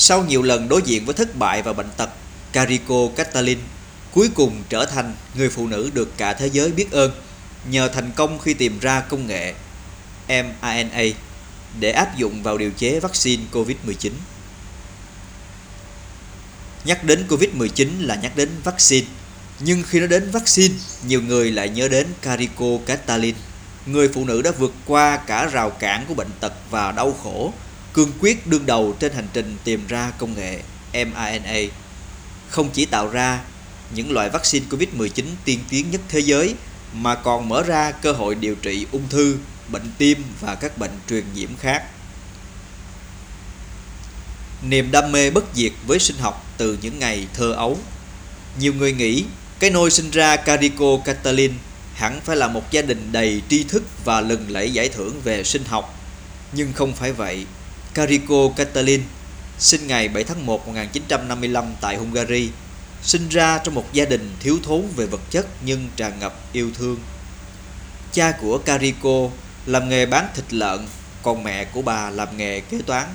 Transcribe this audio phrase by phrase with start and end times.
[0.00, 2.10] Sau nhiều lần đối diện với thất bại và bệnh tật,
[2.52, 3.58] Carico Catalin
[4.12, 7.10] cuối cùng trở thành người phụ nữ được cả thế giới biết ơn
[7.70, 9.54] nhờ thành công khi tìm ra công nghệ
[10.28, 11.02] mRNA
[11.80, 14.10] để áp dụng vào điều chế vaccine COVID-19.
[16.84, 19.06] Nhắc đến COVID-19 là nhắc đến vaccine,
[19.60, 20.74] nhưng khi nói đến vaccine,
[21.06, 23.34] nhiều người lại nhớ đến Carico Catalin,
[23.86, 27.52] người phụ nữ đã vượt qua cả rào cản của bệnh tật và đau khổ,
[27.92, 30.60] cương quyết đương đầu trên hành trình tìm ra công nghệ
[30.92, 31.58] mRNA.
[32.48, 33.40] Không chỉ tạo ra
[33.94, 36.54] những loại vaccine COVID-19 tiên tiến nhất thế giới
[36.92, 39.36] mà còn mở ra cơ hội điều trị ung thư,
[39.68, 41.84] bệnh tim và các bệnh truyền nhiễm khác.
[44.62, 47.78] Niềm đam mê bất diệt với sinh học từ những ngày thơ ấu.
[48.58, 49.24] Nhiều người nghĩ
[49.58, 51.52] cái nôi sinh ra Carico Catalin
[51.94, 55.44] hẳn phải là một gia đình đầy tri thức và lừng lẫy giải thưởng về
[55.44, 55.94] sinh học.
[56.52, 57.46] Nhưng không phải vậy.
[57.98, 59.02] Carico Catalin
[59.58, 62.50] sinh ngày 7 tháng 1 1955 tại Hungary
[63.02, 66.70] sinh ra trong một gia đình thiếu thốn về vật chất nhưng tràn ngập yêu
[66.74, 67.00] thương.
[68.12, 69.28] Cha của Carico
[69.66, 70.86] làm nghề bán thịt lợn,
[71.22, 73.06] còn mẹ của bà làm nghề kế toán.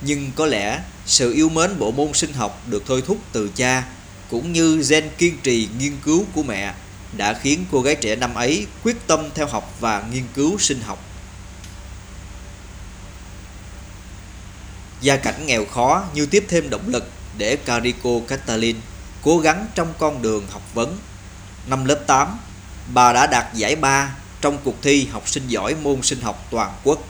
[0.00, 3.84] Nhưng có lẽ sự yêu mến bộ môn sinh học được thôi thúc từ cha
[4.30, 6.74] cũng như gen kiên trì nghiên cứu của mẹ
[7.16, 10.80] đã khiến cô gái trẻ năm ấy quyết tâm theo học và nghiên cứu sinh
[10.80, 11.11] học.
[15.02, 18.76] Gia cảnh nghèo khó như tiếp thêm động lực để Carico Catalin
[19.22, 20.98] cố gắng trong con đường học vấn.
[21.66, 22.38] Năm lớp 8,
[22.94, 26.72] bà đã đạt giải ba trong cuộc thi học sinh giỏi môn sinh học toàn
[26.84, 27.04] quốc.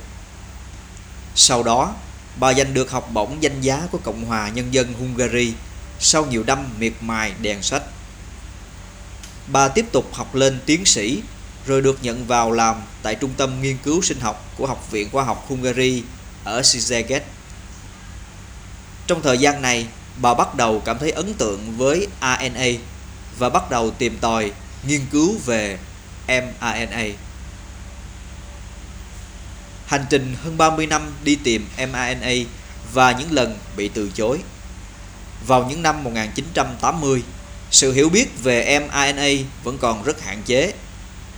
[1.35, 1.95] Sau đó,
[2.37, 5.53] bà giành được học bổng danh giá của Cộng hòa Nhân dân Hungary
[6.01, 7.83] sau nhiều năm miệt mài đèn sách.
[9.47, 11.23] Bà tiếp tục học lên tiến sĩ
[11.67, 15.09] rồi được nhận vào làm tại Trung tâm Nghiên cứu Sinh học của Học viện
[15.13, 16.03] Khoa học Hungary
[16.45, 17.23] ở Szeged.
[19.13, 22.67] Trong thời gian này, bà bắt đầu cảm thấy ấn tượng với RNA
[23.39, 24.53] và bắt đầu tìm tòi
[24.87, 25.79] nghiên cứu về
[26.27, 27.05] mRNA.
[29.87, 32.33] Hành trình hơn 30 năm đi tìm mRNA
[32.93, 34.39] và những lần bị từ chối.
[35.47, 37.23] Vào những năm 1980,
[37.71, 39.29] sự hiểu biết về mRNA
[39.65, 40.73] vẫn còn rất hạn chế.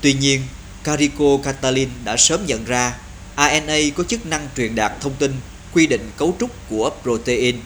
[0.01, 0.43] Tuy nhiên,
[0.85, 2.97] Carico Catalin đã sớm nhận ra
[3.37, 5.41] RNA có chức năng truyền đạt thông tin
[5.75, 7.57] quy định cấu trúc của protein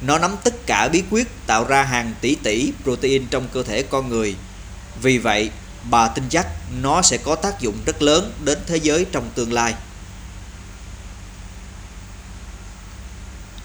[0.00, 3.82] nó nắm tất cả bí quyết tạo ra hàng tỷ tỷ protein trong cơ thể
[3.82, 4.36] con người.
[5.02, 5.50] Vì vậy,
[5.90, 6.46] bà tin chắc
[6.82, 9.74] nó sẽ có tác dụng rất lớn đến thế giới trong tương lai.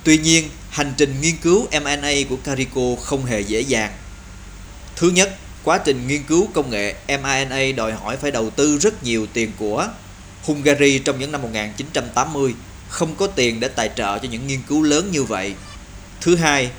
[0.03, 3.91] Tuy nhiên, hành trình nghiên cứu mRNA của Carico không hề dễ dàng.
[4.95, 9.03] Thứ nhất, quá trình nghiên cứu công nghệ mRNA đòi hỏi phải đầu tư rất
[9.03, 9.87] nhiều tiền của.
[10.43, 12.53] Hungary trong những năm 1980
[12.93, 15.53] không có tiền để tài trợ cho những nghiên cứu lớn như vậy
[16.23, 16.71] Thứ hai,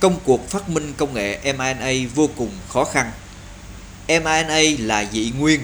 [0.00, 3.10] công cuộc phát minh công nghệ mRNA vô cùng khó khăn.
[4.08, 5.60] mRNA là dị nguyên,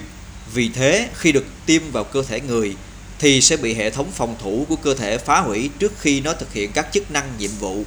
[0.55, 2.77] vì thế khi được tiêm vào cơ thể người
[3.19, 6.33] thì sẽ bị hệ thống phòng thủ của cơ thể phá hủy trước khi nó
[6.33, 7.85] thực hiện các chức năng nhiệm vụ.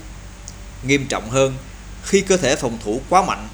[0.88, 1.54] Nghiêm trọng hơn,
[2.04, 3.48] khi cơ thể phòng thủ quá mạnh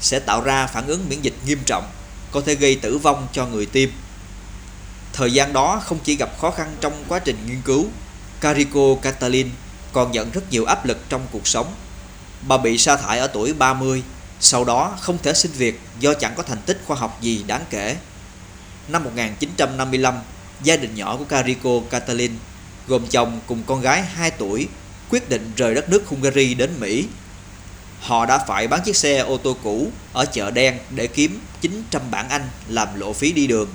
[0.00, 1.84] sẽ tạo ra phản ứng miễn dịch nghiêm trọng,
[2.30, 3.88] có thể gây tử vong cho người tiêm.
[5.16, 7.86] Thời gian đó không chỉ gặp khó khăn trong quá trình nghiên cứu,
[8.40, 9.50] Carico Catalin
[9.92, 11.74] còn nhận rất nhiều áp lực trong cuộc sống.
[12.48, 14.02] Bà bị sa thải ở tuổi 30,
[14.40, 17.64] sau đó không thể xin việc do chẳng có thành tích khoa học gì đáng
[17.70, 17.96] kể.
[18.88, 20.14] Năm 1955,
[20.62, 22.32] gia đình nhỏ của Carico Catalin
[22.86, 24.68] gồm chồng cùng con gái 2 tuổi
[25.10, 27.06] quyết định rời đất nước Hungary đến Mỹ.
[28.00, 32.02] Họ đã phải bán chiếc xe ô tô cũ ở chợ đen để kiếm 900
[32.10, 33.68] bảng Anh làm lộ phí đi đường.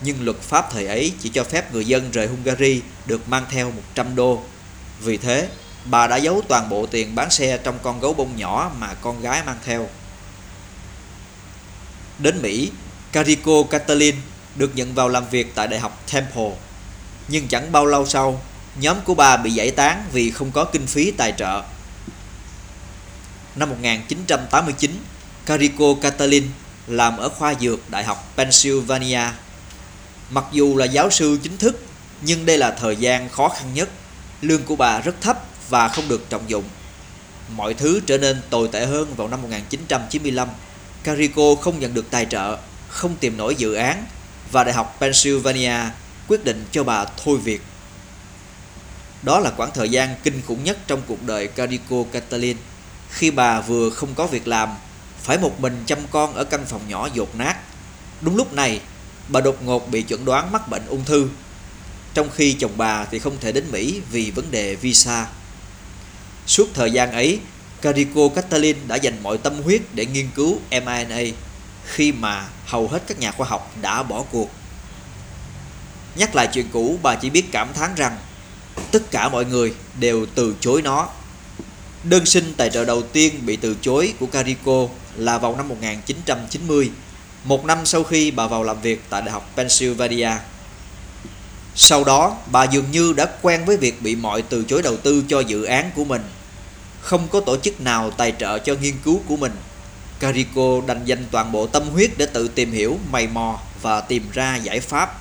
[0.00, 3.70] Nhưng luật pháp thời ấy chỉ cho phép người dân rời Hungary được mang theo
[3.70, 4.42] 100 đô
[5.00, 5.48] vì thế,
[5.84, 9.20] bà đã giấu toàn bộ tiền bán xe trong con gấu bông nhỏ mà con
[9.22, 9.88] gái mang theo.
[12.18, 12.70] Đến Mỹ,
[13.12, 14.14] Carico Catalin
[14.56, 16.50] được nhận vào làm việc tại Đại học Temple.
[17.28, 18.40] Nhưng chẳng bao lâu sau,
[18.80, 21.62] nhóm của bà bị giải tán vì không có kinh phí tài trợ.
[23.56, 24.90] Năm 1989,
[25.46, 26.44] Carico Catalin
[26.86, 29.22] làm ở khoa dược Đại học Pennsylvania.
[30.30, 31.84] Mặc dù là giáo sư chính thức,
[32.22, 33.88] nhưng đây là thời gian khó khăn nhất
[34.42, 36.64] Lương của bà rất thấp và không được trọng dụng.
[37.56, 40.48] Mọi thứ trở nên tồi tệ hơn vào năm 1995.
[41.04, 42.58] Carico không nhận được tài trợ,
[42.88, 44.06] không tìm nổi dự án
[44.52, 45.74] và Đại học Pennsylvania
[46.28, 47.62] quyết định cho bà thôi việc.
[49.22, 52.56] Đó là quãng thời gian kinh khủng nhất trong cuộc đời Carico Catalin
[53.10, 54.68] khi bà vừa không có việc làm,
[55.22, 57.56] phải một mình chăm con ở căn phòng nhỏ dột nát.
[58.20, 58.80] Đúng lúc này,
[59.28, 61.28] bà đột ngột bị chuẩn đoán mắc bệnh ung thư
[62.14, 65.26] trong khi chồng bà thì không thể đến Mỹ vì vấn đề visa.
[66.46, 67.40] Suốt thời gian ấy,
[67.82, 71.22] Carico Catalin đã dành mọi tâm huyết để nghiên cứu mRNA
[71.84, 74.50] khi mà hầu hết các nhà khoa học đã bỏ cuộc.
[76.16, 78.18] Nhắc lại chuyện cũ, bà chỉ biết cảm thán rằng
[78.92, 81.08] tất cả mọi người đều từ chối nó.
[82.04, 86.90] Đơn xin tài trợ đầu tiên bị từ chối của Carico là vào năm 1990,
[87.44, 90.30] một năm sau khi bà vào làm việc tại Đại học Pennsylvania.
[91.74, 95.24] Sau đó, bà dường như đã quen với việc bị mọi từ chối đầu tư
[95.28, 96.22] cho dự án của mình.
[97.00, 99.52] Không có tổ chức nào tài trợ cho nghiên cứu của mình.
[100.20, 104.22] Carico đành dành toàn bộ tâm huyết để tự tìm hiểu, mày mò và tìm
[104.32, 105.20] ra giải pháp.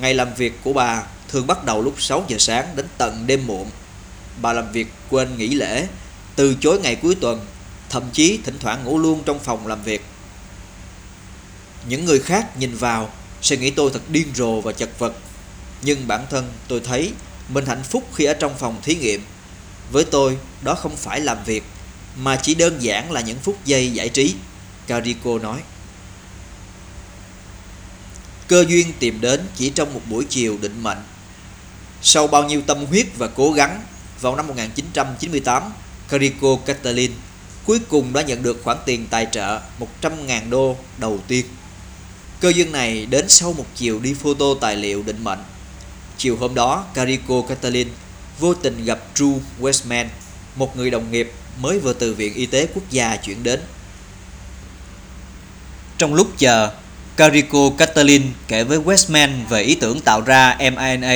[0.00, 3.46] Ngày làm việc của bà thường bắt đầu lúc 6 giờ sáng đến tận đêm
[3.46, 3.70] muộn.
[4.42, 5.86] Bà làm việc quên nghỉ lễ,
[6.36, 7.46] từ chối ngày cuối tuần,
[7.90, 10.04] thậm chí thỉnh thoảng ngủ luôn trong phòng làm việc.
[11.88, 13.10] Những người khác nhìn vào
[13.42, 15.14] sẽ nghĩ tôi thật điên rồ và chật vật
[15.84, 17.12] nhưng bản thân tôi thấy
[17.48, 19.22] mình hạnh phúc khi ở trong phòng thí nghiệm.
[19.92, 21.62] Với tôi, đó không phải làm việc,
[22.16, 24.34] mà chỉ đơn giản là những phút giây giải trí,
[24.86, 25.60] Carico nói.
[28.48, 30.98] Cơ duyên tìm đến chỉ trong một buổi chiều định mệnh.
[32.02, 33.82] Sau bao nhiêu tâm huyết và cố gắng,
[34.20, 35.62] vào năm 1998,
[36.08, 37.12] Carico Catalin
[37.66, 39.60] cuối cùng đã nhận được khoản tiền tài trợ
[40.02, 41.46] 100.000 đô đầu tiên.
[42.44, 45.38] Cơ duyên này đến sau một chiều đi photo tài liệu định mệnh
[46.18, 47.88] Chiều hôm đó, Carico Catalin
[48.38, 50.06] vô tình gặp Drew Westman,
[50.56, 53.60] một người đồng nghiệp mới vừa từ Viện Y tế Quốc gia chuyển đến.
[55.98, 56.70] Trong lúc chờ,
[57.16, 61.14] Carico Catalin kể với Westman về ý tưởng tạo ra mRNA.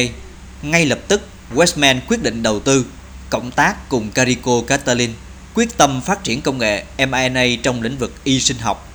[0.63, 2.87] Ngay lập tức, Westman quyết định đầu tư,
[3.31, 5.11] cộng tác cùng Carico Catalin,
[5.55, 8.88] quyết tâm phát triển công nghệ mRNA trong lĩnh vực y sinh học.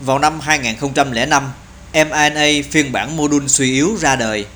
[0.00, 1.52] Vào năm 2005,
[1.92, 4.46] mRNA phiên bản mô đun suy yếu ra đời.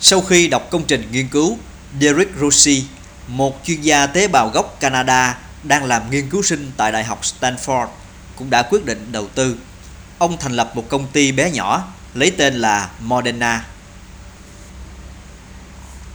[0.00, 1.58] Sau khi đọc công trình nghiên cứu,
[2.00, 2.84] Derek Rossi,
[3.28, 7.20] một chuyên gia tế bào gốc Canada đang làm nghiên cứu sinh tại Đại học
[7.22, 7.86] Stanford,
[8.36, 9.56] cũng đã quyết định đầu tư.
[10.18, 13.66] Ông thành lập một công ty bé nhỏ lấy tên là Moderna.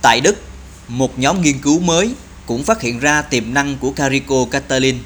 [0.02, 0.42] Tại Đức,
[0.88, 2.14] một nhóm nghiên cứu mới
[2.46, 5.00] cũng phát hiện ra tiềm năng của Carico Catalin.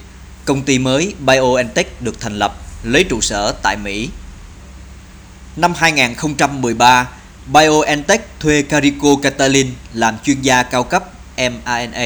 [0.46, 4.10] Công ty mới BioNTech được thành lập lấy trụ sở tại Mỹ
[5.56, 7.10] Năm 2013,
[7.54, 11.04] BioNTech thuê Carico Catalin làm chuyên gia cao cấp
[11.38, 12.06] mRNA.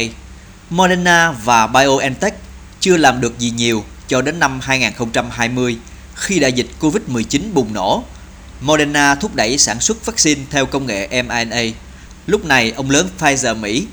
[0.70, 2.34] Moderna và BioNTech
[2.80, 5.78] chưa làm được gì nhiều cho đến năm 2020
[6.16, 8.04] khi đại dịch Covid-19 bùng nổ.
[8.62, 11.62] Moderna thúc đẩy sản xuất vaccine theo công nghệ mRNA.
[12.28, 13.88] Lúc này, ông lớn Pfizer Mỹ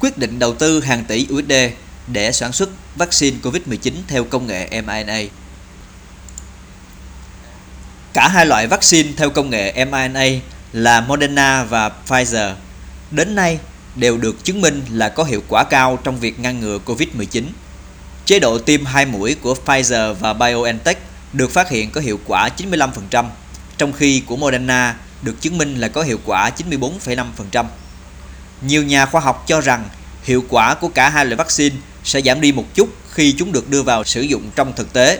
[0.00, 1.52] quyết định đầu tư hàng tỷ USD
[2.06, 5.20] để sản xuất vaccine Covid-19 theo công nghệ mRNA.
[8.14, 10.24] Cả hai loại vaccine theo công nghệ mRNA
[10.72, 12.54] là Moderna và Pfizer
[13.10, 13.58] đến nay
[13.96, 17.44] đều được chứng minh là có hiệu quả cao trong việc ngăn ngừa COVID-19.
[18.26, 20.98] Chế độ tiêm hai mũi của Pfizer và BioNTech
[21.32, 23.24] được phát hiện có hiệu quả 95%,
[23.78, 27.64] trong khi của Moderna được chứng minh là có hiệu quả 94,5%.
[28.62, 29.88] Nhiều nhà khoa học cho rằng
[30.24, 33.70] hiệu quả của cả hai loại vaccine sẽ giảm đi một chút khi chúng được
[33.70, 35.18] đưa vào sử dụng trong thực tế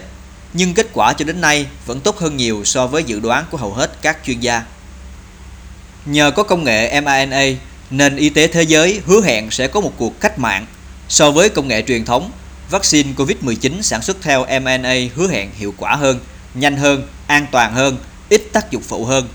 [0.54, 3.56] nhưng kết quả cho đến nay vẫn tốt hơn nhiều so với dự đoán của
[3.56, 4.62] hầu hết các chuyên gia.
[6.06, 7.44] Nhờ có công nghệ mRNA,
[7.90, 10.66] nền y tế thế giới hứa hẹn sẽ có một cuộc cách mạng.
[11.08, 12.30] So với công nghệ truyền thống,
[12.70, 16.20] vaccine COVID-19 sản xuất theo mRNA hứa hẹn hiệu quả hơn,
[16.54, 17.96] nhanh hơn, an toàn hơn,
[18.28, 19.28] ít tác dụng phụ hơn.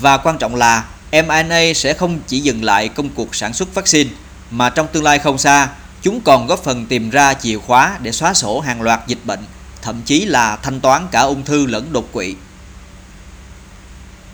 [0.00, 4.10] Và quan trọng là mRNA sẽ không chỉ dừng lại công cuộc sản xuất vaccine,
[4.50, 5.68] mà trong tương lai không xa,
[6.02, 9.40] chúng còn góp phần tìm ra chìa khóa để xóa sổ hàng loạt dịch bệnh
[9.88, 12.34] thậm chí là thanh toán cả ung thư lẫn đột quỵ.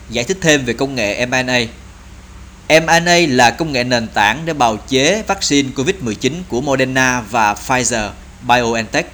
[0.09, 1.59] Giải thích thêm về công nghệ mRNA
[2.69, 8.09] mRNA là công nghệ nền tảng để bào chế vaccine COVID-19 của Moderna và Pfizer
[8.47, 9.11] BioNTech.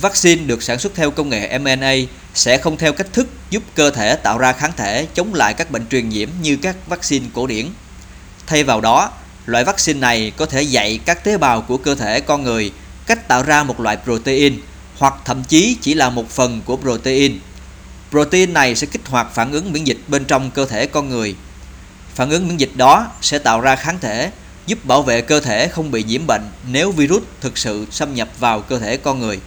[0.00, 1.94] Vaccine được sản xuất theo công nghệ mRNA
[2.34, 5.70] sẽ không theo cách thức giúp cơ thể tạo ra kháng thể chống lại các
[5.70, 7.66] bệnh truyền nhiễm như các vaccine cổ điển.
[8.46, 9.10] Thay vào đó,
[9.46, 12.72] loại vaccine này có thể dạy các tế bào của cơ thể con người
[13.06, 14.60] cách tạo ra một loại protein
[14.98, 17.38] hoặc thậm chí chỉ là một phần của protein.
[18.10, 21.34] Protein này sẽ kích hoạt phản ứng miễn dịch bên trong cơ thể con người.
[22.14, 24.30] Phản ứng miễn dịch đó sẽ tạo ra kháng thể,
[24.66, 28.28] giúp bảo vệ cơ thể không bị nhiễm bệnh nếu virus thực sự xâm nhập
[28.38, 29.40] vào cơ thể con người.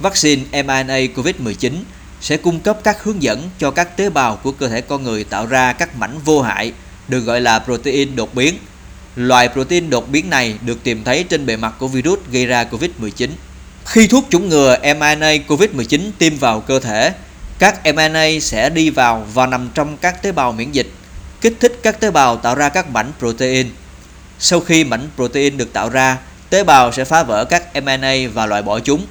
[0.00, 1.72] Vaccine mRNA COVID-19
[2.20, 5.24] sẽ cung cấp các hướng dẫn cho các tế bào của cơ thể con người
[5.24, 6.72] tạo ra các mảnh vô hại,
[7.08, 8.54] được gọi là protein đột biến.
[9.16, 12.64] Loại protein đột biến này được tìm thấy trên bề mặt của virus gây ra
[12.64, 13.28] COVID-19.
[13.86, 17.12] Khi thuốc chủng ngừa mRNA COVID-19 tiêm vào cơ thể,
[17.58, 20.90] các mRNA sẽ đi vào và nằm trong các tế bào miễn dịch.
[21.40, 23.70] kích thích các tế bào tạo ra các mảnh protein.
[24.38, 26.18] Sau khi mảnh protein được tạo ra,
[26.50, 29.06] tế bào sẽ phá vỡ các mRNA và loại bỏ chúng.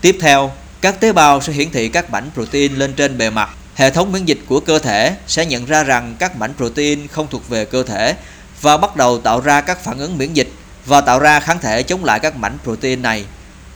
[0.00, 3.50] Tiếp theo, các tế bào sẽ hiển thị các mảnh protein lên trên bề mặt.
[3.74, 7.26] Hệ thống miễn dịch của cơ thể sẽ nhận ra rằng các mảnh protein không
[7.30, 8.14] thuộc về cơ thể
[8.60, 10.48] và bắt đầu tạo ra các phản ứng miễn dịch
[10.86, 13.24] và tạo ra kháng thể chống lại các mảnh protein này.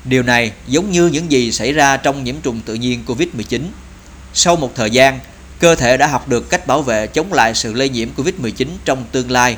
[0.09, 3.61] Điều này giống như những gì xảy ra trong nhiễm trùng tự nhiên COVID-19.
[4.35, 5.19] Sau một thời gian,
[5.59, 9.05] cơ thể đã học được cách bảo vệ chống lại sự lây nhiễm COVID-19 trong
[9.13, 9.57] tương lai